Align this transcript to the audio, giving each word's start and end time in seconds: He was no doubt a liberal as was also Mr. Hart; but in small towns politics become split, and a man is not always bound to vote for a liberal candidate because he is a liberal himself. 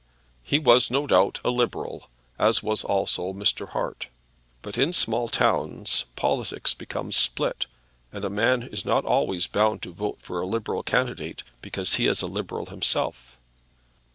He 0.41 0.57
was 0.57 0.89
no 0.89 1.05
doubt 1.05 1.39
a 1.45 1.51
liberal 1.51 2.09
as 2.39 2.63
was 2.63 2.83
also 2.83 3.33
Mr. 3.33 3.69
Hart; 3.69 4.07
but 4.63 4.75
in 4.75 4.93
small 4.93 5.29
towns 5.29 6.05
politics 6.15 6.73
become 6.73 7.11
split, 7.11 7.67
and 8.11 8.25
a 8.25 8.29
man 8.31 8.63
is 8.63 8.83
not 8.83 9.05
always 9.05 9.45
bound 9.45 9.83
to 9.83 9.93
vote 9.93 10.17
for 10.19 10.41
a 10.41 10.47
liberal 10.47 10.81
candidate 10.81 11.43
because 11.61 11.97
he 11.97 12.07
is 12.07 12.23
a 12.23 12.25
liberal 12.27 12.65
himself. 12.65 13.37